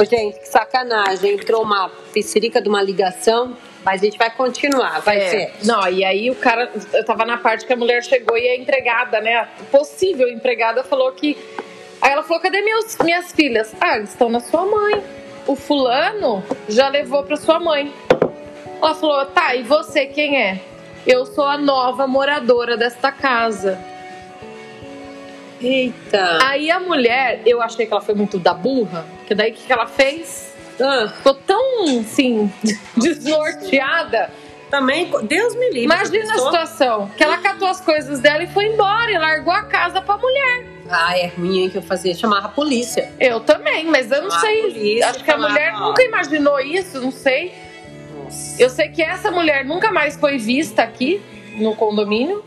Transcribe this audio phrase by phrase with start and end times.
[0.00, 1.34] Ô, gente, que sacanagem.
[1.34, 5.28] Entrou uma piscirica de uma ligação, mas a gente vai continuar, vai É.
[5.28, 5.52] ser.
[5.64, 8.56] Não, e aí o cara, eu tava na parte que a mulher chegou e a
[8.56, 9.36] empregada, né?
[9.36, 11.36] A possível empregada falou que.
[12.00, 13.74] Aí ela falou: cadê meus, minhas filhas?
[13.80, 15.02] Ah, eles estão na sua mãe.
[15.46, 17.92] O fulano já levou pra sua mãe.
[18.80, 20.60] Ela falou: tá, e você quem é?
[21.06, 23.78] Eu sou a nova moradora desta casa.
[25.60, 26.38] Eita.
[26.42, 29.66] Aí a mulher, eu achei que ela foi muito da burra, que daí o que,
[29.66, 30.54] que ela fez?
[30.80, 32.50] Ah, Ficou tão, assim,
[32.96, 34.30] desnorteada.
[34.70, 35.82] também, Deus me livre.
[35.84, 39.62] Imagina a situação, que ela catou as coisas dela e foi embora e largou a
[39.64, 40.66] casa pra mulher.
[40.90, 42.14] Ah, é ruim, hein, que eu fazia.
[42.14, 43.10] Chamava a polícia.
[43.20, 44.62] Eu também, mas eu não Ah, sei.
[44.62, 47.52] polícia, Acho que a mulher nunca imaginou isso, não sei.
[48.24, 48.62] Nossa.
[48.62, 51.20] Eu sei que essa mulher nunca mais foi vista aqui
[51.56, 52.42] no condomínio,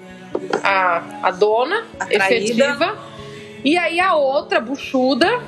[0.64, 2.24] a, a dona A traída.
[2.36, 2.98] efetiva.
[3.64, 5.40] E aí a outra, buchuda,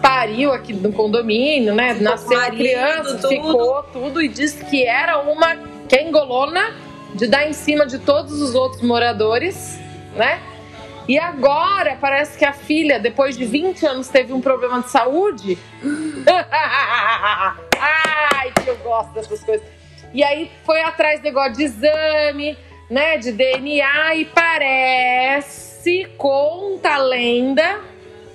[0.00, 1.94] pariu aqui no condomínio, né?
[1.94, 3.28] Ficou Nasceu a marido, criança, tudo.
[3.28, 5.56] ficou tudo e disse que era uma
[5.88, 6.74] quengolona
[7.14, 9.78] de dar em cima de todos os outros moradores,
[10.14, 10.40] né?
[11.08, 15.56] E agora parece que a filha, depois de 20 anos, teve um problema de saúde.
[17.80, 19.66] Ai, que eu gosto dessas coisas.
[20.12, 22.56] E aí foi atrás do negócio de exame,
[22.88, 23.18] né?
[23.18, 27.80] De DNA e parece, conta a lenda,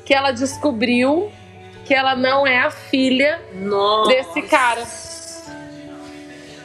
[0.06, 1.32] que ela descobriu
[1.86, 4.10] que ela não é a filha Nossa.
[4.12, 4.84] desse cara.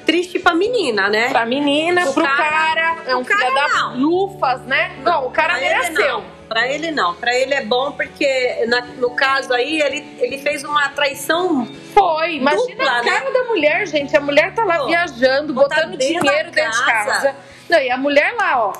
[0.05, 1.31] Triste pra menina, né?
[1.31, 4.95] Pra menina, O pro cara- cara, é um o cara filho da lufas, né?
[5.03, 6.23] Não, o cara Pra mereceu.
[6.48, 7.12] Pra ele não.
[7.15, 11.67] Pra ele é bom porque, na- no caso aí, ele, ele fez uma traição.
[11.93, 13.31] Foi, imagina Dupla, a cara né?
[13.33, 14.17] da mulher, gente.
[14.17, 17.34] A mulher tá lá Pô, viajando, botando dinheiro dentro de casa.
[17.69, 18.72] Não, e a mulher lá, ó.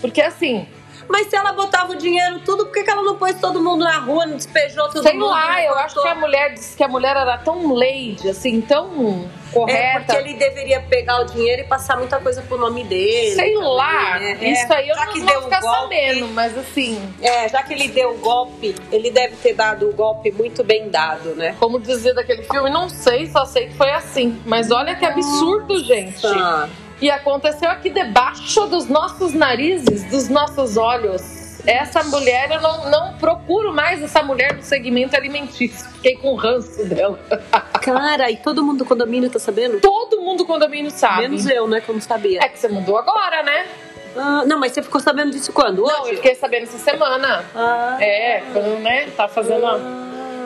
[0.00, 0.66] Porque assim,
[1.08, 3.84] Mas se ela botava o dinheiro tudo, por que, que ela não pôs todo mundo
[3.84, 5.26] na rua, não despejou todo sei mundo?
[5.26, 8.60] lá, não eu acho que a mulher disse que a mulher era tão lady, assim,
[8.60, 10.00] tão É correta.
[10.00, 13.34] porque ele deveria pegar o dinheiro e passar muita coisa pro nome dele.
[13.36, 14.32] Sei também, lá, né?
[14.50, 17.48] isso É, aí eu já não que vou deu ficar golpe, sabendo, mas assim, É,
[17.48, 21.36] já que ele deu o golpe, ele deve ter dado o golpe muito bem dado,
[21.36, 21.54] né?
[21.60, 24.40] como dizia daquele filme, não sei, só sei que foi assim.
[24.44, 26.26] Mas olha que absurdo, gente.
[26.26, 26.68] Ah,
[27.00, 31.36] E aconteceu aqui debaixo dos nossos narizes, dos nossos olhos.
[31.66, 35.88] Essa mulher, eu não, não procuro mais essa mulher no segmento alimentício.
[35.94, 37.18] Fiquei com ranço dela.
[37.82, 39.80] cara, e todo mundo do condomínio tá sabendo?
[39.80, 41.22] Todo mundo do condomínio sabe.
[41.22, 41.80] Menos eu, né?
[41.80, 42.40] Que eu não sabia.
[42.40, 43.66] É que você mudou agora, né?
[44.16, 45.82] Ah, não, mas você ficou sabendo disso quando?
[45.84, 45.92] Hoje?
[45.92, 47.44] Não, eu fiquei sabendo essa semana.
[47.54, 49.08] Ah, É, quando, né?
[49.16, 49.66] Tá fazendo.
[49.66, 49.78] ah.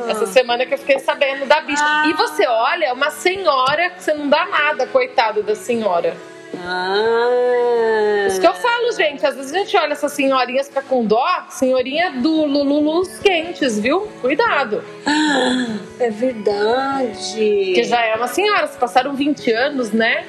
[0.09, 1.85] Essa semana que eu fiquei sabendo da bicha.
[1.85, 2.05] Ah.
[2.09, 6.17] E você olha, uma senhora que você não dá nada, coitada da senhora.
[6.59, 8.27] Ah.
[8.29, 9.25] Isso que eu falo, gente.
[9.27, 11.27] Às vezes a gente olha essas senhorinhas fica com dó.
[11.49, 14.03] Senhorinha do Lululus quentes, viu?
[14.21, 14.83] Cuidado.
[15.07, 17.65] Ah, é verdade.
[17.67, 18.67] Porque já é uma senhora.
[18.67, 20.25] Se passaram 20 anos, né?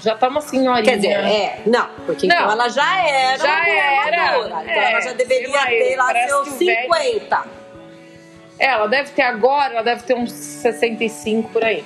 [0.00, 0.82] Já tá uma senhorinha.
[0.82, 2.34] Quer dizer, é, não, porque Não.
[2.36, 4.48] então ela já era Já era, madura.
[4.62, 7.44] Então é, ela já deveria ter lá seus que o velho- 50.
[8.58, 11.84] É, ela deve ter agora, ela deve ter uns 65 por aí.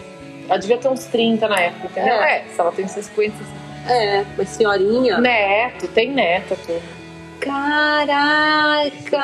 [0.49, 2.15] Ela devia ter uns 30 na época, entendeu?
[2.15, 2.39] É.
[2.39, 3.35] É, se ela tem 50.
[3.89, 5.19] É, mas senhorinha.
[5.19, 6.83] Neto, tem neta, tudo.
[7.41, 9.19] Caraca!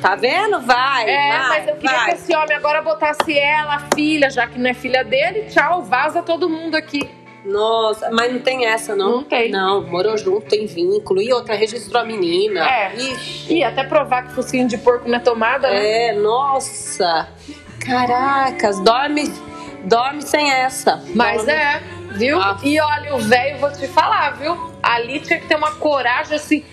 [0.00, 0.60] Tá vendo?
[0.60, 2.08] Vai, É, vai, mas eu queria vai.
[2.10, 5.44] que esse homem agora botasse ela, a filha, já que não é filha dele.
[5.50, 7.08] Tchau, vaza todo mundo aqui.
[7.44, 9.16] Nossa, mas não tem essa, não?
[9.18, 9.50] Não tem.
[9.50, 11.20] Não, morou junto, tem vínculo.
[11.20, 12.66] E outra, registrou a menina.
[12.66, 12.94] É.
[12.96, 13.52] Ixi.
[13.52, 16.08] E até provar que focinho de porco não é tomada, né?
[16.08, 17.28] É, nossa.
[17.84, 19.30] Caracas, dorme,
[19.84, 21.02] dorme sem essa.
[21.14, 22.40] Mas Dorme- é, viu?
[22.40, 22.58] Ah.
[22.62, 24.56] E olha, o velho, vou te falar, viu?
[24.82, 26.64] Ali tinha que ter uma coragem assim.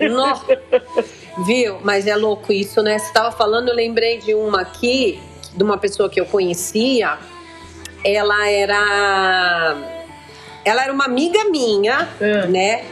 [0.00, 1.78] No- Viu?
[1.82, 2.98] Mas é louco isso, né?
[2.98, 5.20] Você tava falando, eu lembrei de uma aqui,
[5.54, 7.18] de uma pessoa que eu conhecia.
[8.04, 9.76] Ela era.
[10.64, 12.48] Ela era uma amiga minha, Hum.
[12.50, 12.84] né?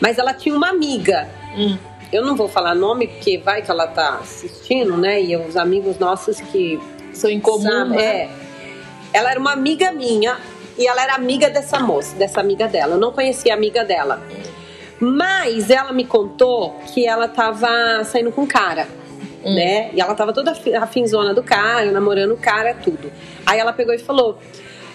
[0.00, 1.28] Mas ela tinha uma amiga.
[1.56, 1.76] Hum.
[2.12, 5.20] Eu não vou falar nome, porque vai que ela tá assistindo, né?
[5.22, 6.78] E os amigos nossos que.
[7.12, 8.04] São em comum, sabe, né?
[8.04, 8.30] É.
[9.18, 10.38] Ela era uma amiga minha
[10.78, 12.94] e ela era amiga dessa moça, dessa amiga dela.
[12.94, 14.22] Eu não conhecia a amiga dela.
[15.00, 17.68] Mas ela me contou que ela tava
[18.04, 18.86] saindo com um cara,
[19.44, 19.54] Hum.
[19.54, 19.90] né?
[19.92, 23.10] E ela tava toda afi- afinzona do cara, namorando o cara, tudo.
[23.46, 24.38] Aí ela pegou e falou: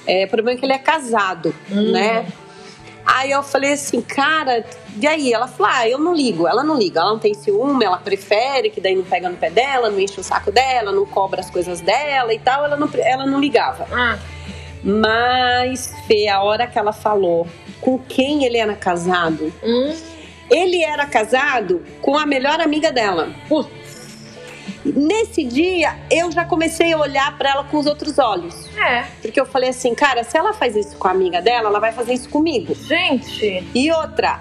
[0.05, 1.91] é, o problema é que ele é casado, Hum.
[1.91, 2.25] né?
[3.05, 4.65] Aí eu falei assim, cara,
[4.99, 5.33] e aí?
[5.33, 6.47] Ela falou, ah, eu não ligo.
[6.47, 9.49] Ela não liga, ela não tem ciúme, ela prefere que daí não pega no pé
[9.49, 12.65] dela, não enche o saco dela, não cobra as coisas dela e tal.
[12.65, 13.87] Ela não, ela não ligava.
[13.91, 14.17] Ah,
[14.83, 17.47] Mas, Fê, a hora que ela falou
[17.81, 19.93] com quem ele era casado, hum.
[20.49, 23.29] ele era casado com a melhor amiga dela.
[23.49, 23.82] Putz.
[24.85, 28.69] Nesse dia, eu já comecei a olhar para ela com os outros olhos.
[28.77, 29.05] É.
[29.21, 31.91] Porque eu falei assim, cara, se ela faz isso com a amiga dela, ela vai
[31.91, 32.75] fazer isso comigo.
[32.75, 33.65] Gente.
[33.73, 34.39] E outra,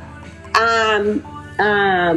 [0.54, 1.00] a,
[1.58, 2.14] a,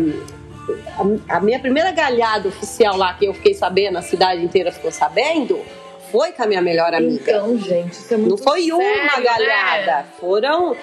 [1.30, 5.60] a, minha primeira galhada oficial lá, que eu fiquei sabendo, a cidade inteira ficou sabendo,
[6.12, 7.32] foi com a minha melhor amiga.
[7.32, 10.06] Então, gente, isso é muito Não foi sério, uma galhada, Né?
[10.20, 10.76] foram.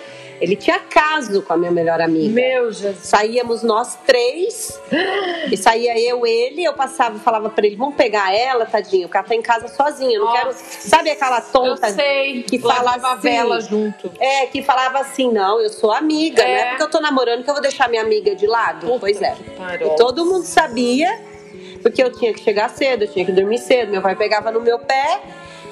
[0.42, 2.32] Ele tinha caso com a minha melhor amiga.
[2.34, 2.96] Meu Jesus.
[2.98, 4.80] Saíamos nós três,
[5.50, 9.16] e saía eu, ele, eu passava e falava pra ele, vamos pegar ela, tadinho, porque
[9.18, 10.38] ela tá em casa sozinha, eu não Nossa.
[10.42, 10.54] quero...
[10.54, 12.42] Sabe aquela tonta Eu sei.
[12.42, 13.22] que fala Levava a assim?
[13.22, 14.10] vela junto.
[14.18, 16.58] É, que falava assim, não, eu sou amiga, não É.
[16.60, 18.86] é porque eu tô namorando que eu vou deixar minha amiga de lado.
[18.86, 19.36] Puta pois é.
[19.80, 21.20] E todo mundo sabia,
[21.82, 24.60] porque eu tinha que chegar cedo, eu tinha que dormir cedo, meu pai pegava no
[24.60, 25.20] meu pé,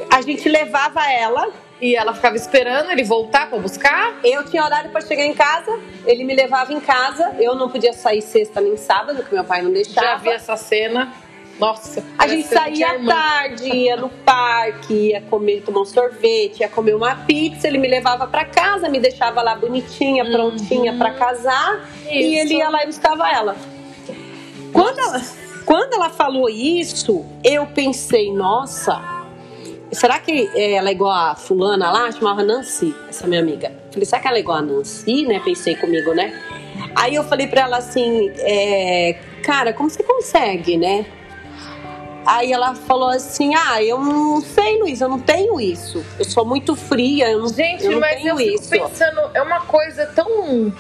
[0.08, 1.49] a gente levava ela,
[1.81, 4.19] E ela ficava esperando ele voltar pra buscar.
[4.23, 7.93] eu tinha horário pra chegar em casa, ele me levava em casa, eu não podia
[7.93, 10.06] sair sexta nem sábado, porque meu pai não deixava.
[10.06, 11.12] Já vi essa cena.
[11.59, 12.03] Nossa.
[12.19, 16.69] A gente que saía à tarde, ia no parque, ia comer, tomar um sorvete, ia
[16.69, 17.69] comer uma pizza.
[17.69, 21.87] Ele me levava pra casa, me deixava lá bonitinha, prontinha pra casar.
[22.09, 22.41] E Isso.
[22.41, 23.56] ele ia lá e buscava ela.
[24.73, 25.23] Quando ela,
[25.67, 29.19] quando ela falou isso, eu pensei, nossa,
[29.93, 32.11] será que é, ela é igual a fulana lá?
[32.13, 33.73] Chamava Nancy, essa minha amiga.
[33.91, 35.41] Falei, será que ela é igual a Nancy, né?
[35.45, 36.33] Pensei comigo, né?
[36.95, 41.07] Aí eu falei pra ela assim, é, cara, como você consegue, né?
[42.27, 46.05] Aí ela falou assim: Ah, eu não sei, Luiz, eu não tenho isso.
[46.19, 48.71] Eu sou muito fria, eu não, Gente, eu não mas tenho eu fico isso.
[48.71, 50.73] pensando, é uma coisa tão.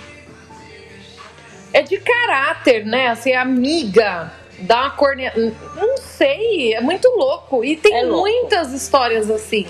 [1.72, 3.08] É de caráter, né?
[3.08, 5.32] Assim, amiga, dá uma cornea.
[5.76, 7.64] Não sei, é muito louco.
[7.64, 8.20] E tem É louco.
[8.20, 9.66] muitas histórias assim.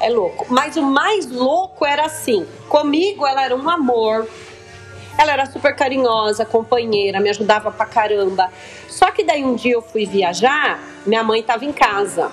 [0.00, 0.46] É louco.
[0.48, 4.28] Mas o mais louco era assim: comigo ela era um amor.
[5.16, 8.50] Ela era super carinhosa, companheira, me ajudava pra caramba.
[8.88, 12.32] Só que daí um dia eu fui viajar, minha mãe tava em casa.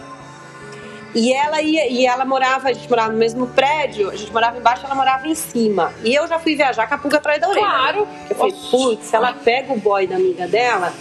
[1.13, 4.57] E ela ia, e ela morava, a gente morava no mesmo prédio, a gente morava
[4.57, 5.93] embaixo, ela morava em cima.
[6.03, 7.65] E eu já fui viajar com a pulga atrás da orelha.
[7.65, 8.07] Claro.
[8.29, 10.93] Eu falei, putz, se ela pega o boy da amiga dela,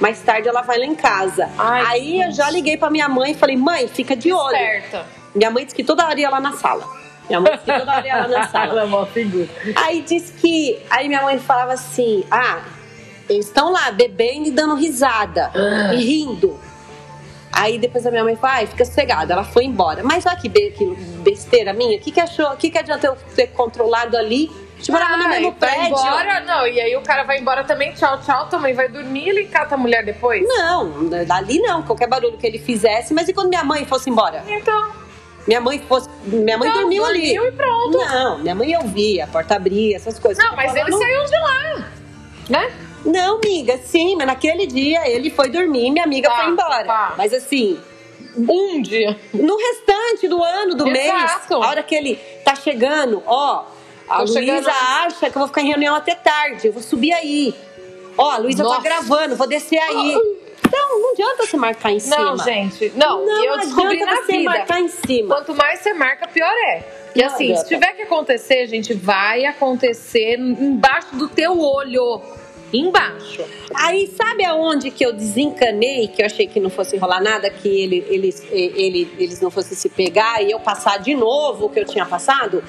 [0.00, 1.48] mais tarde ela vai lá em casa.
[1.58, 4.56] Ai, Aí eu já liguei pra minha mãe e falei, mãe, fica de olho.
[4.56, 5.06] Certa.
[5.34, 6.84] Minha mãe disse que toda hora ia lá na sala.
[7.28, 8.80] Minha mãe disse que toda hora ia lá na sala.
[8.80, 9.48] é uma figura.
[9.76, 10.80] Aí disse que.
[10.90, 12.60] Aí minha mãe falava assim: ah,
[13.28, 15.50] eles estão lá bebendo e dando risada
[15.94, 16.58] e rindo.
[17.56, 19.32] Aí depois a minha mãe falou, ai, fica sossegada.
[19.32, 20.02] Ela foi embora.
[20.02, 20.48] Mas olha que
[21.22, 21.96] besteira minha.
[21.96, 22.46] O que, que achou?
[22.52, 24.50] O que, que adianta eu ter controlado ali?
[24.84, 25.96] Gente morava no Ai, mesmo vai prédio.
[25.96, 26.66] embora, não.
[26.66, 29.78] E aí o cara vai embora também, tchau, tchau, também vai dormir ele cata a
[29.78, 30.46] mulher depois?
[30.46, 31.82] Não, dali não.
[31.82, 33.14] Qualquer barulho que ele fizesse.
[33.14, 34.44] Mas e quando minha mãe fosse embora?
[34.46, 34.92] Então,
[35.46, 36.08] Minha mãe fosse.
[36.26, 37.34] Minha mãe Não, dormiu ali.
[37.34, 37.96] dormiu e pronto.
[37.98, 40.42] Não, minha mãe eu via, a porta abria, essas coisas.
[40.44, 41.88] não, mas ele falando- saiu de lá,
[42.50, 42.72] né?
[43.06, 46.84] Não, amiga, sim, mas naquele dia ele foi dormir e minha amiga Tá, foi embora.
[46.84, 47.14] tá.
[47.18, 47.78] Mas assim,
[48.36, 49.18] Um dia.
[49.34, 51.54] no restante do ano, do mês, Exato.
[51.62, 53.64] a hora que ele tá chegando, ó,
[54.08, 57.12] a Luísa chegando- acha que eu vou ficar em reunião até tarde, eu vou subir
[57.12, 57.54] aí.
[58.16, 60.14] Ó, a Luísa tá gravando, vou descer aí.
[60.66, 62.16] Então, não adianta você marcar em cima.
[62.16, 62.92] Não, gente.
[62.96, 64.44] Não, Não eu descobri na você vida.
[64.50, 65.34] marcar em cima.
[65.34, 66.82] Quanto mais você marca, pior é.
[67.14, 67.60] E Não assim, adianta.
[67.62, 72.20] se tiver que acontecer, gente, vai acontecer embaixo do teu olho.
[72.72, 73.44] Embaixo.
[73.74, 77.68] Aí, sabe aonde que eu desencanei, que eu achei que não fosse rolar nada, que
[77.68, 81.78] ele, eles, ele, eles não fossem se pegar e eu passar de novo o que
[81.78, 82.64] eu tinha passado?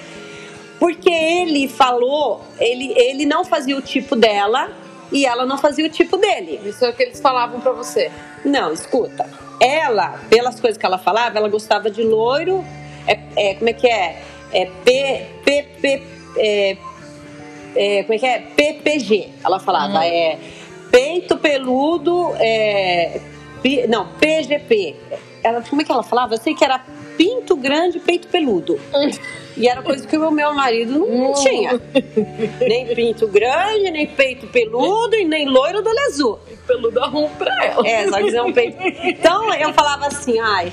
[0.79, 4.71] Porque ele falou, ele, ele não fazia o tipo dela
[5.11, 6.59] e ela não fazia o tipo dele.
[6.65, 8.11] Isso é o que eles falavam pra você.
[8.43, 9.29] Não, escuta.
[9.59, 12.63] Ela, pelas coisas que ela falava, ela gostava de loiro.
[13.07, 14.21] É, é, como é que é?
[14.51, 16.03] É P, P, P,
[16.37, 16.77] é,
[17.75, 18.39] é, como é que é?
[18.39, 19.29] PPG.
[19.43, 20.03] Ela falava, Hum.
[20.03, 20.37] é
[20.91, 23.19] peito peludo, é,
[23.61, 24.95] pi- não, PGP.
[25.43, 26.33] Ela, como é que ela falava?
[26.33, 26.83] Eu sei que era
[27.17, 28.79] pinto grande, peito peludo.
[29.57, 31.79] E era coisa que o meu marido não, tinha.
[32.59, 36.39] Nem pinto grande, nem peito peludo e nem loiro do olho azul.
[36.67, 37.87] Peludo arrumo pra ela.
[37.87, 38.77] É, só que não peito.
[38.81, 40.71] Então eu falava assim, ai.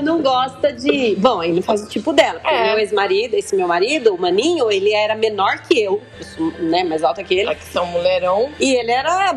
[0.00, 1.14] Ela não gosta de.
[1.16, 2.40] Bom, ele faz o tipo dela.
[2.44, 2.62] É.
[2.62, 6.00] o meu ex-marido, esse meu marido, o Maninho, ele era menor que eu.
[6.58, 7.54] Né, mais alta que ele.
[7.54, 8.50] que são mulherão.
[8.58, 9.34] E ele era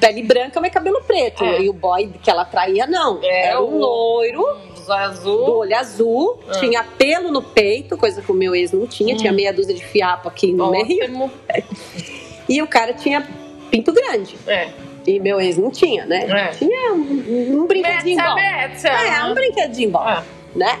[0.00, 1.44] pele branca, mas cabelo preto.
[1.44, 1.60] É.
[1.62, 3.20] E o boy que ela traía, não.
[3.22, 4.44] É, era um o- loiro,
[4.74, 5.44] Dos azul.
[5.44, 6.52] do olho azul, Ah.
[6.52, 9.16] tinha pelo no peito, coisa que o meu ex não tinha.
[9.16, 11.02] Tinha meia dúzia de fiapo aqui no meio.
[11.04, 11.30] Ótimo.
[12.48, 13.26] E o cara tinha
[13.72, 14.36] pinto grande.
[14.46, 14.68] É.
[15.06, 16.26] E meu ex não tinha, né?
[16.28, 16.48] É.
[16.48, 18.38] Tinha um, um brinquedinho bom.
[18.38, 20.22] É, um brinquedinho bom, É.
[20.54, 20.78] né?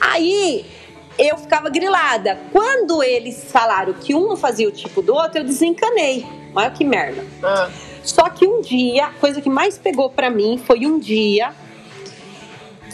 [0.00, 0.64] Aí
[1.18, 2.38] eu ficava grilada.
[2.52, 6.24] Quando eles falaram que um fazia o tipo do outro, eu desencanei.
[6.54, 7.24] Olha que merda.
[7.42, 7.68] Ah.
[8.04, 11.50] Só que um dia, a coisa que mais pegou pra mim foi um dia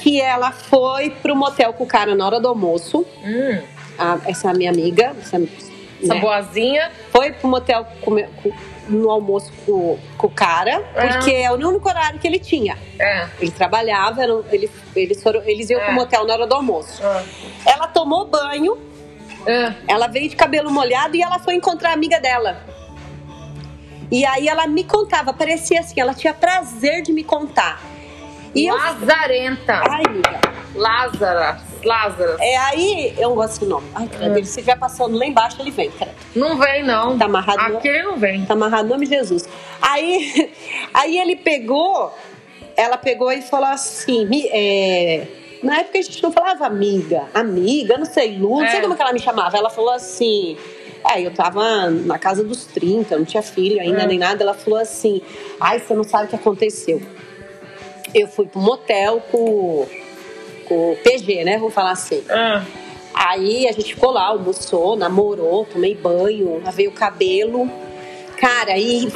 [0.03, 3.07] que ela foi pro motel com o cara na hora do almoço.
[3.23, 3.63] Hum,
[3.99, 6.91] A- essa minha amiga, essa, essa né, boazinha.
[7.11, 8.51] foi pro motel comer- com-
[8.89, 11.07] no almoço com, com o cara, Ah.
[11.09, 12.77] porque é o único horário que ele tinha.
[12.99, 13.27] É.
[13.41, 15.85] Ele trabalhava, era um- ele, eles, foram, eles iam É.
[15.87, 17.01] pro motel na hora do almoço.
[17.05, 17.23] Ah.
[17.67, 18.77] Ela tomou banho,
[19.47, 19.75] Ah.
[19.89, 22.61] ela veio de cabelo molhado e ela foi encontrar a amiga dela.
[24.11, 27.81] E aí ela me contava, parecia assim, ela tinha prazer de me contar.
[28.55, 28.77] E eu.
[28.77, 29.83] Lazarenta.
[29.91, 30.41] Ai, amiga.
[30.75, 31.59] Lázara.
[31.85, 32.37] Lázara.
[32.41, 33.87] É aí, eu não gosto desse nome.
[33.95, 34.39] Ai, credo, É.
[34.39, 36.13] ele se estiver passando lá embaixo, ele vem, credo.
[36.35, 37.19] Não vem, não.
[37.19, 38.45] Tá amarrado no- Aquele não vem.
[38.45, 39.45] Tá amarrado nome de Jesus.
[39.83, 40.53] Aí,
[40.95, 42.13] aí ele pegou,
[42.77, 45.27] ela pegou e falou assim: é,
[45.63, 48.83] na época a gente não falava amiga, amiga, não sei, Lu, não sei É.
[48.83, 49.57] como que ela me chamava.
[49.57, 50.57] Ela falou assim.
[51.15, 54.07] É, eu tava na casa dos 30, não tinha filho ainda É.
[54.07, 54.43] nem nada.
[54.43, 55.21] Ela falou assim:
[55.61, 57.03] ai, você não sabe o que aconteceu.
[58.15, 59.87] Eu fui pro motel com,
[60.71, 61.59] o PG, né?
[61.59, 62.23] Vamos falar assim.
[62.31, 62.65] Ah.
[63.13, 67.71] Aí a gente ficou lá, almoçou, namorou, tomei banho, lavei o cabelo.
[68.37, 69.09] Cara, e,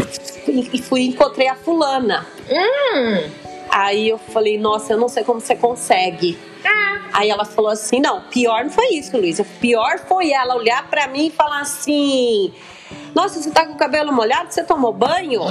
[0.47, 2.27] e fui encontrei a fulana.
[2.51, 3.31] Hum.
[3.71, 6.39] Aí eu falei, nossa, eu não sei como você consegue.
[7.13, 9.45] Aí ela falou assim: não, pior não foi isso, Luísa.
[9.61, 12.53] Pior foi ela olhar pra mim e falar assim:
[13.19, 14.55] Nossa, você tá com o cabelo molhado?
[14.55, 15.43] Você tomou banho?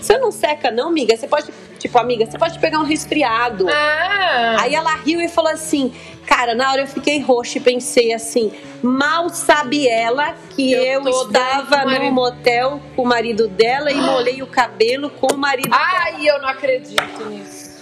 [0.00, 1.14] Você não seca, não, amiga?
[1.14, 3.68] Você pode, tipo, amiga, você pode pegar um resfriado.
[3.68, 4.56] Ah.
[4.60, 5.92] Aí ela riu e falou assim:
[6.26, 8.50] Cara, na hora eu fiquei roxa e pensei assim:
[8.82, 14.40] mal sabe ela que Eu eu, estava no motel com o marido dela e molhei
[14.40, 15.82] o cabelo com o marido dela.
[15.82, 17.78] Ai, eu não acredito nisso.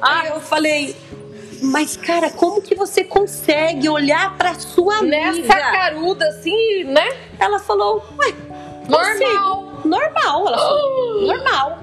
[0.00, 0.94] Aí eu falei.
[1.60, 5.32] Mas, cara, como que você consegue olhar pra sua amiga?
[5.32, 7.08] Nessa caruda, assim, né?
[7.36, 8.32] Ela falou, ué,
[8.88, 9.18] Normal.
[9.18, 9.88] consigo.
[9.88, 11.78] Normal, ela falou, normal.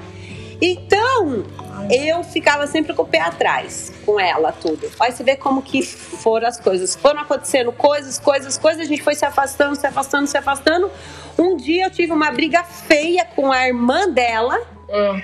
[0.61, 1.43] Então,
[1.91, 4.89] eu ficava sempre com o pé atrás com ela, tudo.
[4.99, 6.95] Aí você vê como que foram as coisas.
[6.95, 10.91] Foram acontecendo coisas, coisas, coisas, a gente foi se afastando, se afastando, se afastando.
[11.37, 14.59] Um dia eu tive uma briga feia com a irmã dela.
[14.89, 15.21] Ah.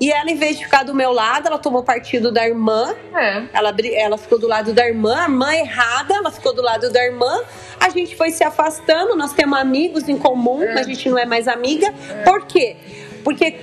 [0.00, 2.92] E ela, em vez de ficar do meu lado, ela tomou partido da irmã.
[3.14, 3.44] É.
[3.52, 7.04] Ela, ela ficou do lado da irmã, a irmã errada, ela ficou do lado da
[7.04, 7.40] irmã.
[7.84, 10.74] A gente foi se afastando, nós temos amigos em comum, É.
[10.74, 11.92] mas a gente não é mais amiga.
[12.24, 12.76] Por quê?
[13.24, 13.56] Porque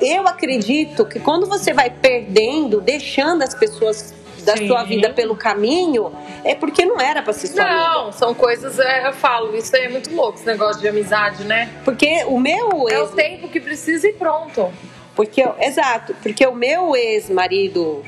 [0.00, 4.68] eu acredito que quando você vai perdendo, deixando as pessoas da Sim.
[4.68, 6.12] sua vida pelo caminho,
[6.44, 7.80] é porque não era pra ser sua amiga.
[7.80, 11.42] Não, são coisas, é, eu falo, isso aí é muito louco, esse negócio de amizade,
[11.44, 11.68] né?
[11.84, 14.70] Porque o meu É o tempo que precisa e pronto.
[15.16, 18.04] porque exato, porque o meu ex-marido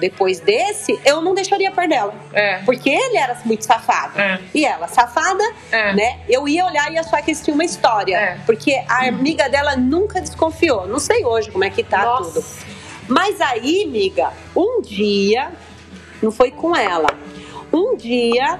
[0.00, 2.14] depois desse, eu não deixaria perder ela.
[2.32, 2.58] É.
[2.64, 4.18] Porque ele era muito safado.
[4.20, 4.40] É.
[4.54, 5.94] E ela, safada, É.
[5.94, 6.20] né?
[6.28, 8.16] Eu ia olhar e ia achar que eles tinham uma história.
[8.16, 8.38] É.
[8.46, 10.86] Porque a amiga dela nunca desconfiou.
[10.86, 12.40] Não sei hoje como é que tá Nossa.
[12.40, 12.46] tudo.
[13.08, 15.50] Mas aí, amiga, um dia,
[16.22, 17.08] não foi com ela.
[17.72, 18.58] Um dia,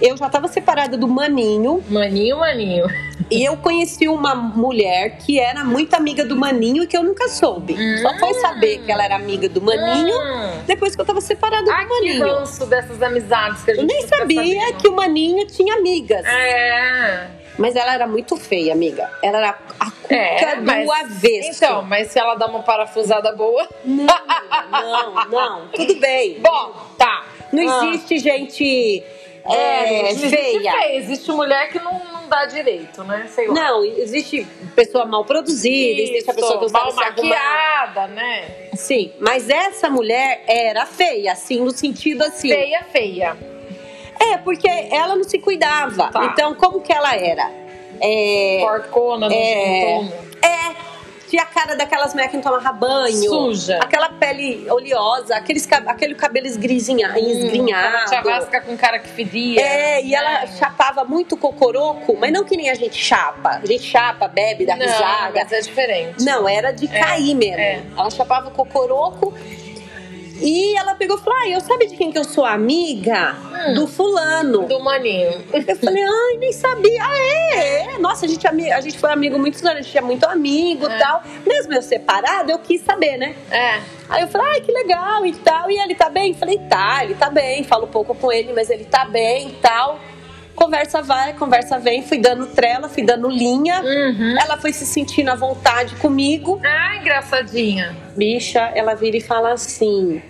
[0.00, 2.86] eu já tava separada do maninho Maninho, maninho.
[3.30, 7.28] e eu conheci uma mulher que era muito amiga do maninho e que eu nunca
[7.28, 7.76] soube.
[8.02, 10.62] Só foi saber que ela era amiga do maninho Hum.
[10.66, 12.26] depois que eu tava separada Ai, do que maninho.
[12.26, 14.78] ranço dessas amizades que a Eu gente nem fica sabia sabendo.
[14.80, 16.24] que o maninho tinha amigas.
[16.26, 17.26] É.
[17.56, 19.08] Mas ela era muito feia, amiga.
[19.22, 21.50] Ela era a cuca É, do mas- avesso.
[21.64, 23.68] Então, mas se ela dá uma parafusada boa.
[23.84, 24.06] Não,
[24.72, 25.68] não, não.
[25.68, 26.40] Tudo bem.
[26.40, 27.24] Bom, tá.
[27.52, 27.86] Não Ah.
[27.86, 29.02] existe gente
[29.52, 30.72] é, existe feia.
[30.72, 30.96] feia.
[30.96, 33.26] Existe mulher que não, não dá direito, né?
[33.28, 33.54] Sei lá.
[33.54, 37.04] Não, existe pessoa mal produzida, existe a pessoa que mal arrumar.
[37.06, 38.68] maquiada, né?
[38.74, 42.48] Sim, mas essa mulher era feia, assim, no sentido assim.
[42.48, 43.36] Feia, feia.
[44.20, 46.08] É, porque ela não se cuidava.
[46.10, 46.24] Tá.
[46.26, 47.50] Então, como que ela era?
[48.00, 49.94] É, Porcona, não É.
[49.96, 50.12] toma.
[50.42, 50.74] é,
[51.28, 53.14] tinha a cara daquelas mulheres que não tomavam banho.
[53.28, 53.78] Suja.
[53.82, 58.10] Aquela pele oleosa, aqueles, aquele cabelo esgrinha, esgrinhado.
[58.10, 59.60] Chavasca com cara que fedia.
[59.60, 60.46] É, e ela né?
[60.58, 63.60] chapava muito cocoroco, mas não que nem a gente chapa.
[63.62, 65.32] A gente chapa, bebe, dá Não, risada.
[65.34, 66.24] mas é diferente.
[66.24, 67.60] Não, era de cair mesmo.
[67.60, 67.82] é.
[67.96, 69.32] Ela chapava cocoroco.
[70.40, 73.36] E ela pegou e falou: Ah, eu sabe de quem que eu sou amiga?
[73.68, 73.74] Hum.
[73.74, 74.66] Do fulano.
[74.66, 75.42] Do maninho.
[75.52, 77.02] Eu falei, ai, nem sabia.
[77.02, 77.98] Ah, é, é.
[77.98, 80.86] Nossa, a gente, é a gente foi amigo muitos anos, a gente é muito amigo
[80.88, 80.98] e É.
[80.98, 81.22] tal.
[81.46, 83.34] Mesmo eu separado, eu quis saber, né?
[83.50, 83.80] É.
[84.08, 85.70] Aí eu falei, ai, que legal e tal.
[85.70, 86.30] E ele tá bem?
[86.32, 87.64] Eu falei, tá, ele tá bem.
[87.64, 89.98] Falo pouco com ele, mas ele tá bem e tal.
[90.54, 92.02] Conversa vai, conversa vem.
[92.06, 93.80] Fui dando trela, fui dando linha.
[93.82, 94.36] Uhum.
[94.40, 96.60] Ela foi se sentindo à vontade comigo.
[96.64, 97.96] Ah, engraçadinha.
[98.16, 100.22] Bicha, ela vira e fala assim.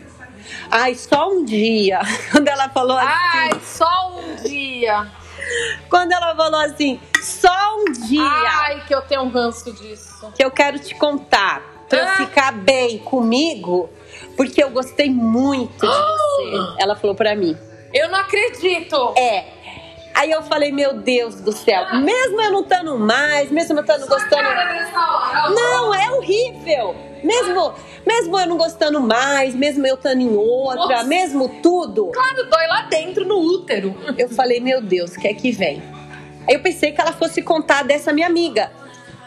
[0.70, 2.00] Ai, só um dia.
[2.32, 3.08] Quando ela falou assim.
[3.34, 5.06] Ai, só um dia.
[5.90, 8.22] Quando ela falou assim, só um dia.
[8.22, 10.32] Ai, que eu tenho um ranço disso.
[10.34, 11.62] Que eu quero te contar.
[11.88, 12.16] Pra Ah.
[12.16, 13.90] ficar bem comigo,
[14.38, 16.82] porque eu gostei muito de você.
[16.82, 17.54] Ela falou pra mim.
[17.92, 19.12] Eu não acredito.
[19.16, 19.44] É.
[20.14, 24.06] Aí eu falei, meu Deus do céu, mesmo eu não estando mais, mesmo eu estando
[24.06, 24.48] gostando.
[24.48, 25.50] Ó.
[25.50, 26.94] Não, é horrível.
[27.24, 27.74] Mesmo,
[28.06, 31.04] mesmo eu não gostando mais, mesmo eu estando em outra, Nossa.
[31.04, 32.10] mesmo tudo.
[32.12, 33.96] Claro, dói lá dentro no útero.
[34.16, 35.82] Eu falei, meu Deus, o que é que vem?
[36.46, 38.70] Aí eu pensei que ela fosse contar dessa minha amiga.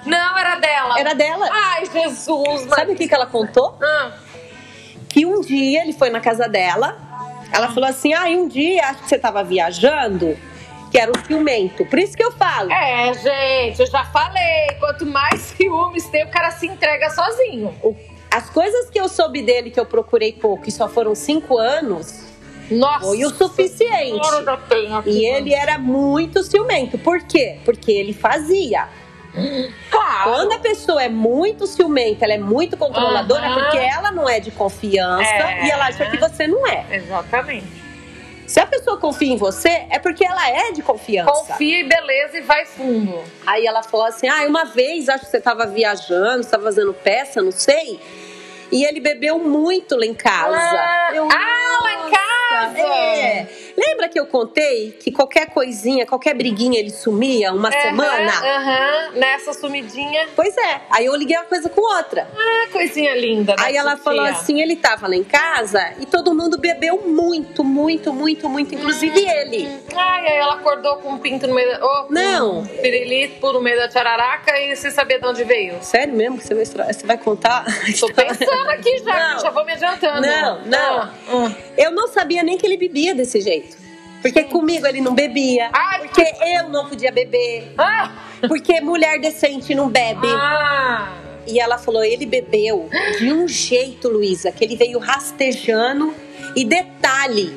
[0.06, 1.00] Não, era dela.
[1.00, 1.50] Era dela.
[1.52, 2.66] Ai, Jesus.
[2.68, 3.78] mas- Sabe o que, que ela contou?
[3.82, 4.12] Ah,
[5.10, 6.96] Que um dia ele foi na casa dela.
[7.52, 10.38] Ela falou assim: ah, um dia acho que você tava viajando,
[10.92, 11.86] que era o ciumento.
[11.86, 12.72] Por isso que eu falo.
[12.72, 14.68] É, gente, eu já falei.
[14.80, 17.74] Quanto mais ciúmes tem, o cara se entrega sozinho.
[18.34, 22.26] As coisas que eu soube dele, que eu procurei pouco, e só foram cinco anos,
[22.70, 23.06] Nossa.
[23.06, 24.28] foi o suficiente.
[25.06, 26.98] E ele era muito ciumento.
[26.98, 27.58] Por quê?
[27.64, 28.88] Porque ele fazia.
[29.92, 30.32] Claro.
[30.32, 33.54] Quando a pessoa é muito ciumenta, ela é muito controladora, Aham.
[33.62, 35.66] porque ela não é de confiança É.
[35.66, 36.86] e ela acha que você não é.
[36.92, 37.77] Exatamente.
[38.48, 41.30] Se a pessoa confia em você, é porque ela é de confiança.
[41.32, 43.22] Confia e beleza e vai fundo.
[43.46, 47.42] Aí ela falou assim: ah, uma vez acho que você estava viajando, estava fazendo peça,
[47.42, 48.00] não sei.
[48.72, 50.58] E ele bebeu muito lá em casa.
[50.58, 52.37] Ah, Eu, ah, lá em casa.
[52.66, 53.48] É.
[53.78, 58.32] Lembra que eu contei que qualquer coisinha, qualquer briguinha ele sumia uma Aham, semana?
[58.32, 60.28] Aham, nessa sumidinha.
[60.36, 60.82] Pois é.
[60.90, 62.28] Aí eu liguei uma coisa com outra.
[62.36, 63.56] Ah, coisinha linda.
[63.56, 64.04] da Aí ela titia.
[64.04, 68.76] falou assim: ele tava lá em casa e todo mundo bebeu muito, muito, muito, muito,
[68.76, 69.68] inclusive ele.
[69.96, 71.86] Ai, aí ela acordou com um pinto no meio da...
[71.86, 72.60] Oh, Não.
[72.60, 75.78] Um pirulito no meio da tchararaca e sem saber de onde veio.
[75.82, 77.66] Sério mesmo que você vai, você vai contar?
[78.00, 80.22] Tô pensando aqui já, já vou me adiantando.
[80.22, 81.00] Não, não.
[81.02, 81.52] Ah, ah.
[81.78, 83.78] Eu não sabia nem que ele bebia desse jeito.
[84.22, 85.70] Porque comigo ele não bebia.
[85.74, 86.24] Ai, Porque
[86.58, 87.74] eu não podia beber.
[87.78, 88.12] Ah!
[88.48, 90.28] Porque mulher decente não bebe.
[90.28, 91.14] Ah!
[91.46, 96.14] E ela falou: ele bebeu de um jeito, Luísa, que ele veio rastejando.
[96.56, 97.54] E detalhe,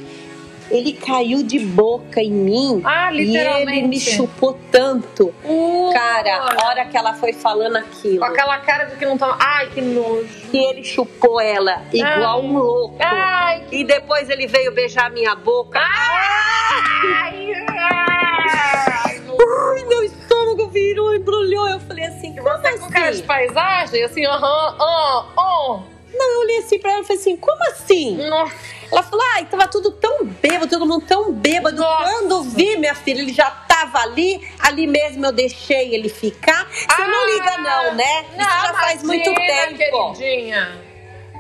[0.71, 2.81] ele caiu de boca em mim.
[2.85, 3.73] Ah, E literalmente.
[3.79, 5.35] ele me chupou tanto.
[5.45, 9.19] Uh, Cara, a hora que ela foi falando aquilo, Com aquela cara de que não
[9.19, 9.37] tá.
[9.41, 10.29] Ai, que nojo.
[10.51, 12.97] que ele chupou ela igual um louco.
[13.01, 15.79] Ai, E depois ele veio beijar minha boca.
[15.81, 19.21] ai, ai.
[19.43, 21.69] Ai, meu estômago virou, embrulhou.
[21.69, 23.23] Eu falei assim, como Você com cara de assim?
[23.27, 25.81] paisagem, assim, aham, ó, ó.
[26.13, 28.17] Não, eu olhei assim pra ela e falei assim, como assim?
[28.29, 28.80] Nossa.
[28.91, 31.81] Ela falou, ai, tava tudo tão bêbado, todo mundo tão bêbado.
[31.81, 32.05] Nossa.
[32.05, 36.69] Quando vi, minha filha, ele já tava ali, ali mesmo eu deixei ele ficar.
[36.71, 38.25] Você não liga não, né?
[38.31, 40.15] Isso já faz muito tempo.
[40.15, 40.91] queridinha.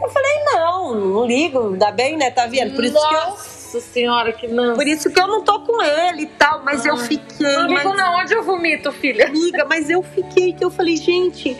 [0.02, 2.30] Eu falei, não, não ligo, ainda bem, né?
[2.30, 2.74] Tá vendo?
[2.74, 3.50] Por isso que eu...
[3.70, 4.74] Nossa senhora, que não.
[4.74, 7.06] Por isso que eu não tô com ele e tal, mas eu Ai.
[7.06, 7.46] fiquei.
[7.46, 7.96] Não ligo mas...
[7.96, 9.26] não, onde eu vomito, filha?
[9.26, 11.56] amiga, mas eu fiquei que eu falei, gente,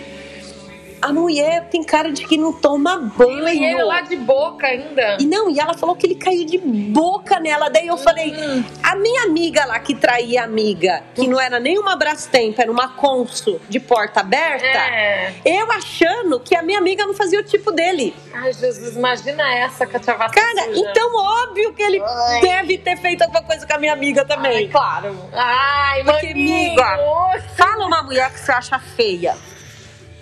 [1.03, 3.49] a mulher tem cara de que não toma banho.
[3.49, 5.17] E ele lá de boca ainda.
[5.21, 7.69] E não, e ela falou que ele caiu de boca nela.
[7.71, 8.63] Daí eu falei, Hum.
[8.83, 12.71] a minha amiga lá que traía a amiga, que não era nem uma Brastemp, era
[12.71, 15.33] uma Consul de porta aberta, É.
[15.45, 18.15] eu achando que a minha amiga não fazia o tipo dele.
[18.33, 20.91] Ai, Jesus, imagina essa cachavata Cara, suja.
[20.91, 22.41] então óbvio que ele Ai.
[22.41, 24.69] deve ter feito alguma coisa com a minha amiga Ai, também.
[24.69, 25.17] claro.
[25.33, 26.81] Ai, Porque, maninho.
[26.83, 29.35] amiga, Fala uma mulher que você acha feia.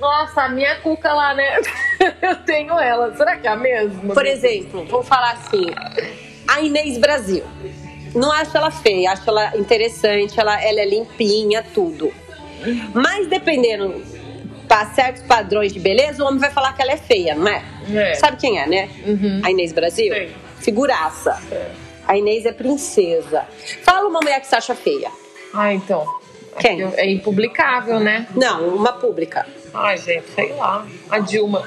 [0.00, 1.58] Nossa, a minha cuca lá, né?
[2.22, 3.14] Eu tenho ela.
[3.16, 4.14] Será que é a mesma?
[4.14, 5.66] Por exemplo, vamos falar assim,
[6.46, 7.44] a Inês Brasil.
[8.14, 12.12] Não acho ela feia, acho ela interessante, ela, ela é limpinha, tudo.
[12.94, 14.02] Mas dependendo
[14.66, 17.62] para certos padrões de beleza, o homem vai falar que ela é feia, não é?
[17.94, 18.14] É.
[18.14, 18.88] Sabe quem é, né?
[19.06, 19.40] Uhum.
[19.42, 20.12] A Inês Brasil?
[20.12, 20.34] Sei.
[20.60, 21.40] Figuraça.
[21.50, 21.70] É.
[22.06, 23.46] A Inês é princesa.
[23.82, 25.10] Fala uma mulher que você acha feia.
[25.54, 26.17] Ah, então.
[26.58, 26.82] Quem?
[26.96, 28.26] É impublicável, né?
[28.34, 29.46] Não, uma pública.
[29.72, 30.86] Ai, gente, sei lá.
[31.10, 31.62] A Dilma.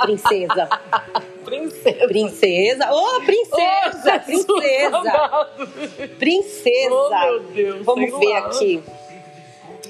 [0.00, 0.68] Princesa.
[1.44, 2.06] Princesa.
[2.06, 2.88] Princesa.
[2.92, 4.14] Ô, princesa!
[4.16, 4.96] Ô, Jesus princesa!
[4.96, 5.68] amado.
[6.18, 6.90] Princesa!
[6.94, 8.38] Oh, meu Deus, Vamos ver lá.
[8.38, 8.82] aqui.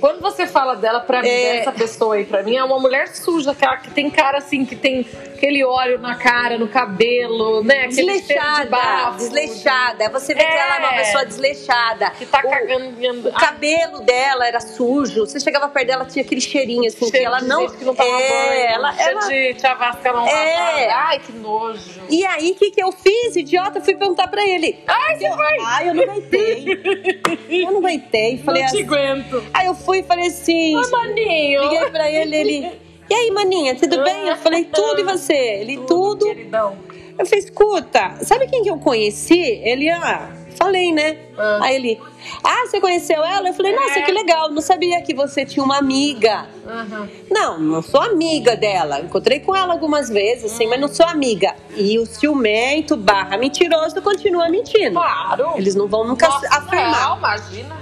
[0.00, 1.58] Quando você fala dela, pra mim, É.
[1.58, 4.76] dessa pessoa aí, pra mim, é uma mulher suja, aquela que tem cara assim, que
[4.76, 7.84] tem aquele óleo na cara, no cabelo, né?
[7.84, 9.18] Aquele cheiro de Desleixada, bafo.
[9.18, 10.08] desleixada.
[10.11, 10.98] Você vê que ela é uma É.
[10.98, 12.11] pessoa desleixada.
[12.11, 13.28] Que tá O- cagando.
[13.28, 15.26] O cabelo dela era sujo.
[15.26, 17.68] Você chegava perto dela, tinha aquele cheirinho assim, que cheiro ela de não.
[17.68, 20.32] que não toma é, banho, ela, ela- de chavasca não É.
[20.54, 20.94] lavada.
[20.94, 22.00] Ai, que nojo.
[22.08, 23.80] E aí, o que, que eu fiz, idiota?
[23.80, 24.82] Fui perguntar pra ele.
[24.87, 25.56] Ai, você Eu- vai.
[25.64, 26.64] Ai, eu não aguentei.
[27.64, 28.38] eu não aguentei.
[28.38, 28.84] Falei não te assim.
[28.87, 29.44] aguento.
[29.52, 30.77] Aí eu fui e falei assim.
[30.77, 31.62] Ai, maninho.
[31.62, 32.72] Liguei pra ele, ele.
[33.09, 34.29] E aí, maninha, tudo bem?
[34.29, 35.33] Eu falei, tudo e você?
[35.35, 36.27] Ele, tudo.
[36.27, 36.77] Queridão.
[37.18, 39.40] Eu falei, escuta, sabe quem que eu conheci?
[39.40, 41.16] Ele, ah, Falei, né?
[41.38, 41.61] Ah.
[41.62, 42.01] Aí ele,
[42.42, 43.48] ah, você conheceu ela?
[43.48, 44.03] Eu falei, nossa, É.
[44.03, 46.48] que legal, não sabia que você tinha uma amiga.
[46.66, 47.09] Aham.
[47.31, 48.98] Não, não sou amiga dela.
[48.98, 51.55] Encontrei com ela algumas vezes, assim, mas não sou amiga.
[51.77, 54.94] E o ciumento barra mentiroso continua mentindo.
[54.94, 55.53] Claro.
[55.55, 57.09] Eles não vão nunca Nossa, afirmar.
[57.11, 57.77] Não, imagina.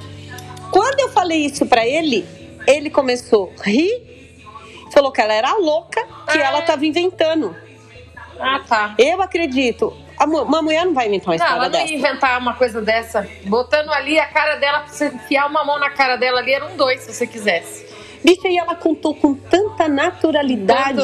[0.71, 2.27] Quando eu falei isso pra ele,
[2.67, 4.43] ele começou a rir,
[4.93, 6.43] falou que ela era louca, que É.
[6.43, 7.55] ela tava inventando.
[8.39, 8.95] Ah, tá.
[8.99, 9.97] Eu acredito.
[10.21, 11.93] Uma mulher não vai inventar uma Não, história ela não dessa.
[11.93, 13.29] ia inventar uma coisa dessa.
[13.45, 16.65] Botando ali a cara dela, pra você enfiar uma mão na cara dela ali, era
[16.67, 17.87] um dois, se você quisesse.
[18.27, 20.97] Bicha, e ela contou com tanta naturalidade.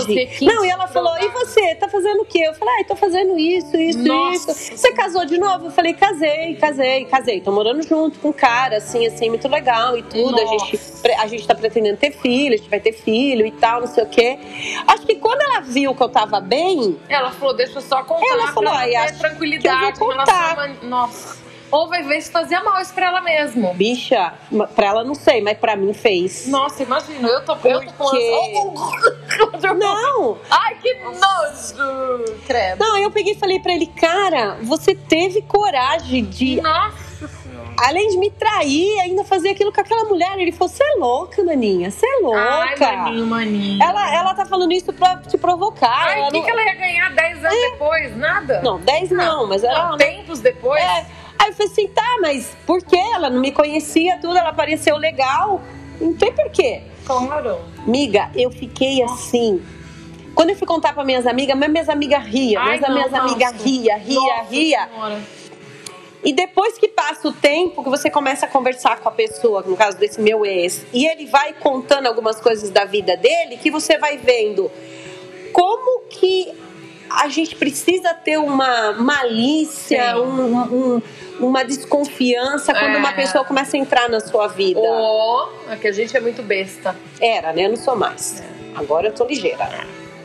[0.42, 2.40] Não, e ela falou: e você, tá fazendo o quê?
[2.48, 4.50] Eu falei: ah, tô fazendo isso, isso, Nossa.
[4.50, 4.76] isso.
[4.76, 5.66] Você casou de novo?
[5.66, 7.40] Eu falei: casei, casei, casei.
[7.40, 10.36] Tô morando junto com um cara, assim, assim, muito legal e tudo.
[10.36, 10.80] A gente,
[11.20, 14.02] a gente tá pretendendo ter filho, a gente vai ter filho e tal, não sei
[14.02, 14.40] o quê.
[14.88, 18.26] Acho que quando ela viu que eu tava bem, Ela falou, deixa eu só contar
[18.26, 21.41] Ela falou, "Ai, acho tranquilidade que eu vou contar." Nossa.
[21.72, 23.72] Ou vai ver se fazia mal isso pra ela mesmo.
[23.74, 24.34] bicha,
[24.74, 26.46] pra ela não sei, mas pra mim fez.
[26.46, 28.04] Nossa, imagina, eu tô, eu tô com
[29.74, 32.34] Não, Ai, que nojo!
[32.46, 32.78] Credo.
[32.78, 37.70] não, eu peguei e falei pra ele, cara, você teve coragem de Nossa senhora.
[37.78, 40.38] além de me trair, ainda fazer aquilo com aquela mulher.
[40.38, 42.38] Ele falou: Você é louca, Naninha, você é louca.
[42.38, 43.82] Ai, maninho, maninho.
[43.82, 45.88] ela, ela tá falando isso pra te provocar.
[46.08, 46.44] Ai, ela o que, não...
[46.44, 48.16] que ela ia ganhar 10 anos depois?
[48.16, 48.60] Nada?
[48.62, 49.88] não, 10 não, mas era.
[49.88, 50.82] Não, tempos depois?
[50.82, 51.21] É.
[51.42, 52.96] Aí eu falei assim: Tá, mas por quê?
[52.96, 55.60] Ela não me conhecia, tudo, ela pareceu legal.
[56.00, 56.82] Não tem porquê.
[57.04, 57.58] Claro.
[57.84, 59.60] Miga, eu fiquei assim.
[60.36, 63.10] Quando eu fui contar pra minhas amigas, mas minhas amigas ria, Ai, minhas, não, minhas
[63.10, 63.24] nossa.
[63.24, 64.88] amigas ria, ria, Nossa ria.
[64.88, 65.20] Senhora.
[66.24, 69.76] E depois que passa o tempo, que você começa a conversar com a pessoa, no
[69.76, 73.98] caso desse meu ex, e ele vai contando algumas coisas da vida dele, que você
[73.98, 74.70] vai vendo
[75.52, 76.52] como que
[77.20, 80.56] a gente precisa ter uma malícia, um-
[80.96, 81.02] um-
[81.40, 82.98] uma desconfiança quando É.
[82.98, 84.80] uma pessoa começa a entrar na sua vida.
[84.80, 86.94] Ou é que a gente é muito besta.
[87.20, 87.64] Era, né?
[87.66, 88.42] Eu não sou mais.
[88.74, 89.68] Agora eu tô ligeira.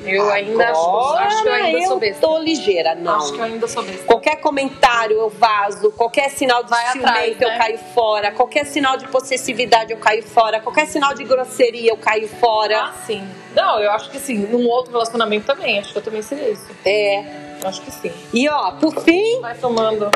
[0.09, 2.21] Eu ainda acho, Agora acho que eu ainda sou besta.
[2.27, 3.15] tô ligeira, não.
[3.17, 4.03] Acho que eu ainda sou besta.
[4.05, 7.57] Qualquer comentário eu vazo, qualquer sinal de Vai ciumento atrás, eu né?
[7.57, 12.27] caio fora, qualquer sinal de possessividade eu caio fora, qualquer sinal de grosseria eu caio
[12.27, 12.79] fora.
[12.85, 13.27] Ah, sim.
[13.55, 14.37] Não, eu acho que sim.
[14.37, 15.79] Num outro relacionamento também.
[15.79, 16.67] Acho que eu também seria isso.
[16.85, 17.23] É.
[17.63, 18.11] Acho que sim.
[18.33, 20.09] E ó, por fim, Vai tomando.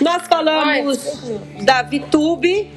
[0.00, 1.64] nós falamos Vai.
[1.64, 2.70] da VTube,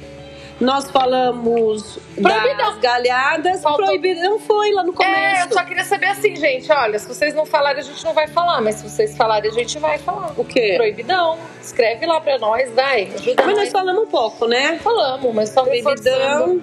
[0.60, 2.56] nós falamos Proibidão.
[2.56, 3.62] das galhadas.
[3.62, 3.84] Faltou.
[3.84, 5.14] Proibidão foi lá no começo.
[5.14, 6.70] É, eu só queria saber assim, gente.
[6.72, 8.60] Olha, se vocês não falarem, a gente não vai falar.
[8.60, 10.32] Mas se vocês falarem, a gente vai falar.
[10.36, 10.74] O quê?
[10.76, 11.38] Proibidão.
[11.62, 13.08] Escreve lá pra nós, vai.
[13.14, 13.72] Ajuda Mas nós nós.
[13.72, 14.78] falamos um pouco, né?
[14.82, 16.60] Falamos, mas só Proibidão.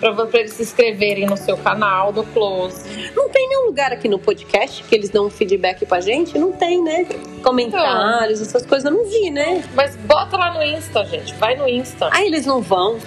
[0.00, 3.10] Pra, pra eles se inscreverem no seu canal, do Close.
[3.14, 6.38] Não tem nenhum lugar aqui no podcast que eles dão um feedback pra gente?
[6.38, 7.06] Não tem, né?
[7.42, 9.64] Comentários, essas coisas eu não vi, né?
[9.74, 11.32] Mas bota lá no Insta, gente.
[11.36, 12.10] Vai no Insta.
[12.12, 12.98] Aí eles não vão.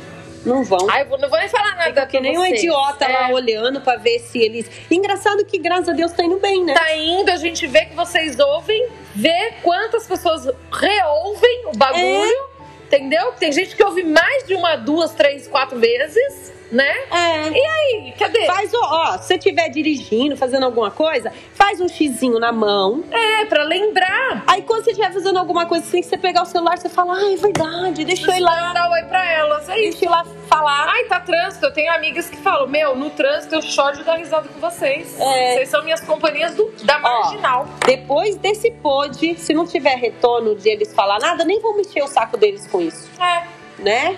[0.46, 0.88] Não vão.
[0.90, 2.60] Ai, não vou nem falar nada Fica que nem um vocês.
[2.60, 3.34] idiota lá É.
[3.34, 4.70] olhando pra ver se eles.
[4.90, 6.74] Engraçado que, graças a Deus, tá indo bem, né?
[6.74, 12.50] Tá indo, a gente vê que vocês ouvem, vê quantas pessoas reouvem o bagulho,
[12.86, 13.34] entendeu?
[13.34, 16.90] Tem gente que ouve mais de uma, duas, três, quatro vezes, né?
[17.12, 17.50] É.
[17.50, 18.46] E aí, cadê?
[18.46, 23.04] Faz, ó, ó, se você estiver dirigindo, fazendo alguma coisa, faz um xizinho na mão.
[23.12, 24.44] É, pra lembrar.
[24.48, 27.16] Aí quando você estiver fazendo alguma coisa assim, que você pegar o celular, você fala,
[27.18, 30.00] ah, é verdade, deixa eu ir lá, Dar oi pra elas, é isso.
[30.00, 30.90] deixa eu ir lá falar.
[30.90, 31.66] Ai, tá trânsito.
[31.66, 35.20] Eu tenho amigas que falam, meu, no trânsito eu choro de dar risada com vocês.
[35.20, 35.56] É.
[35.56, 37.68] Vocês são minhas companhias do, da marginal.
[37.86, 42.08] Depois desse pod, se não tiver retorno de eles falar nada, nem vou mexer o
[42.08, 43.10] saco deles com isso.
[43.22, 43.59] É.
[43.84, 44.18] né?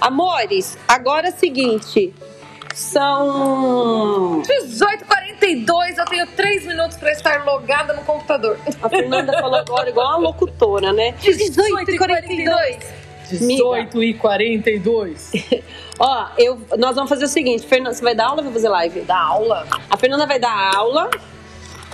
[0.00, 2.12] Amores, agora é o seguinte.
[2.74, 4.42] São.
[4.42, 8.58] 18h42, eu tenho 3 minutos pra estar logada no computador.
[8.82, 11.14] A Fernanda falou agora igual uma locutora, né?
[11.20, 13.00] 18h42.
[13.38, 15.32] 18 e 42.
[15.98, 18.68] Ó, eu, nós vamos fazer o seguinte: Fernanda, você vai dar aula ou vai fazer
[18.68, 19.00] live?
[19.02, 19.66] Da aula.
[19.88, 21.10] A Fernanda vai dar aula.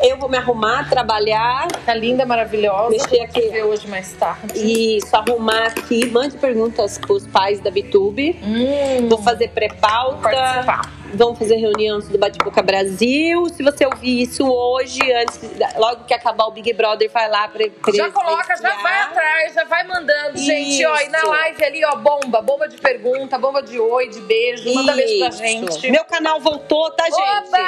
[0.02, 1.68] Eu vou me arrumar, trabalhar.
[1.84, 2.90] Tá linda, maravilhosa.
[2.90, 3.40] Mexer aqui.
[3.48, 4.96] ver hoje mais tarde.
[4.96, 6.06] Isso, arrumar aqui.
[6.10, 8.38] Mande perguntas pros pais da Bitube.
[8.42, 10.20] Hum, Vou fazer pré-pauta.
[10.22, 10.92] participar.
[11.14, 13.48] Vamos fazer reunião do Bate-Boca Brasil.
[13.48, 15.40] Se você ouvir isso hoje, antes,
[15.76, 19.64] logo que acabar o Big Brother, vai lá pra, Já coloca, já vai atrás, já
[19.64, 20.36] vai mandando.
[20.36, 21.28] Gente, ó, e na Isso.
[21.28, 22.42] live ali, ó, bomba.
[22.42, 24.74] Bomba de pergunta, bomba de oi, de beijo.
[24.74, 25.38] Manda beijo pra Isso.
[25.38, 25.90] gente.
[25.90, 27.14] Meu canal voltou, tá, gente?
[27.48, 27.58] Oba,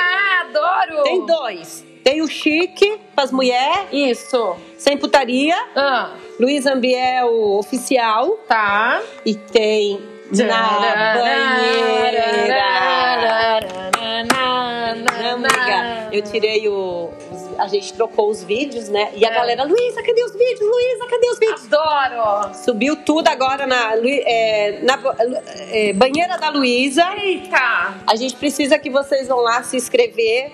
[0.43, 1.03] adoro!
[1.05, 1.88] Tem dois.
[2.09, 4.57] Tem o Chique, pras mulheres, Isso.
[4.79, 5.55] sem putaria.
[5.77, 8.31] Ah, Luiz Ambiel Oficial.
[8.49, 9.03] tá.
[9.27, 10.01] E tem
[10.33, 12.25] na banheira.
[14.33, 17.11] Não, amiga, eu tirei o,
[17.59, 19.11] a gente trocou os vídeos, né?
[19.15, 19.35] E a É.
[19.35, 20.61] galera, Luísa, cadê os vídeos?
[20.61, 21.71] Luísa, cadê os vídeos?
[21.71, 22.55] Adoro!
[22.55, 24.99] Subiu tudo agora na, é, na
[25.71, 27.05] é, banheira da Luísa.
[27.19, 27.99] Eita!
[28.07, 30.53] A gente precisa que vocês vão lá se inscrever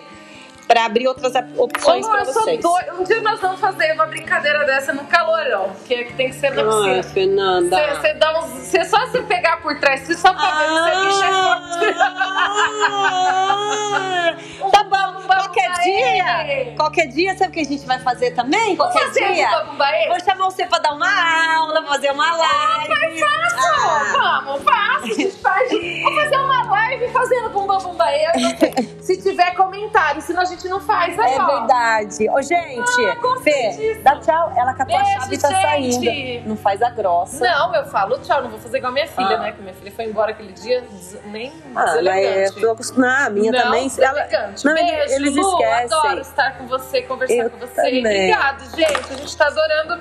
[0.66, 2.60] para abrir outras op- opções para vocês.
[2.60, 2.94] doida.
[2.94, 6.34] Um dia nós vamos fazer uma brincadeira dessa no calorão, que é que tem que
[6.36, 7.02] ser na Ai, piscina.
[7.02, 7.94] Fernanda.
[8.00, 8.64] Você, dá uns.
[8.64, 11.54] Você só você pegar por trás, você só pra ver se você bicha é Ah,
[11.54, 11.94] forte.
[14.72, 18.74] tá bom, qualquer dia, qualquer dia, sabe o que a gente vai fazer também?
[18.76, 19.48] Vamos Qualquer fazer dia.
[19.64, 19.76] um?
[20.08, 22.94] Vou chamar você pra dar uma aula, fazer uma live.
[23.22, 25.70] Ah, Vamos, faça, a gente faz.
[25.70, 28.32] Vamos fazer uma live fazendo Bumba Bumba Eu.
[29.04, 31.18] Se tiver comentário, senão a gente não faz.
[31.18, 31.46] Aí, é ó.
[31.46, 32.30] verdade.
[32.30, 34.52] Ô, gente, Ah, Fê, dá tchau.
[34.56, 35.92] Ela catou a Beijo, chave e tá gente.
[36.04, 36.48] saindo.
[36.48, 37.44] Não faz a grossa.
[37.44, 39.38] Não, eu falo tchau, não vou fazer igual a minha filha, Ah.
[39.38, 39.52] né?
[39.52, 40.84] Que minha filha foi embora aquele dia,
[41.26, 42.60] nem Ah, deselegante.
[42.60, 43.26] tô acostumada.
[43.26, 43.90] A minha não, também.
[43.98, 44.28] Ela,
[44.64, 45.84] não, Beijo, eles Lu, esquecem.
[45.98, 47.74] adoro estar com você, conversar Eu com você.
[47.74, 47.98] também.
[48.00, 49.12] Obrigado, gente.
[49.12, 50.00] A gente tá adorando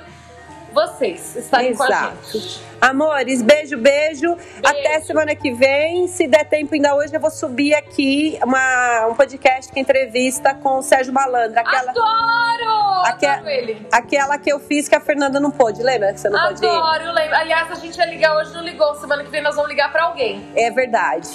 [0.74, 2.16] vocês estarem com a Exato.
[2.38, 2.60] gente.
[2.80, 6.06] Amores, beijo, beijo, Até semana que vem.
[6.06, 10.78] Se der tempo ainda hoje, eu vou subir aqui uma, um podcast que entrevista com
[10.78, 11.58] o Sérgio Malandro.
[11.58, 13.06] Aquela, Adoro!
[13.06, 13.86] Aque- Adoro ele.
[13.90, 15.82] aquela que eu fiz que a Fernanda não pôde.
[15.82, 16.66] Lembra que você não pôde?
[16.66, 17.36] Adoro, eu lembro.
[17.36, 18.94] Aliás, a gente ia ligar hoje, não ligou.
[18.96, 20.46] Semana que vem nós vamos ligar pra alguém.
[20.54, 21.28] É verdade.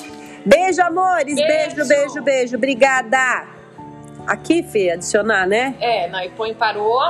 [0.45, 1.36] Beijo, amores.
[1.36, 1.88] Beijo, Beijo.
[1.88, 2.56] beijo, beijo.
[2.58, 3.47] Obrigada.
[4.28, 5.73] Aqui, Fê, adicionar, né?
[5.80, 7.02] É, não, e põe parou,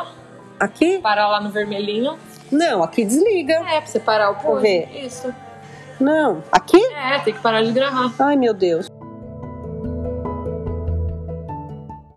[0.59, 0.99] Aqui?
[0.99, 2.17] parar lá no vermelhinho.
[2.51, 3.53] Não, aqui desliga.
[3.53, 4.65] É, pra você parar o pôr.
[4.65, 5.33] Isso.
[5.99, 6.43] Não.
[6.51, 6.83] Aqui?
[6.95, 8.11] É, tem que parar de gravar.
[8.19, 8.89] Ai, meu Deus.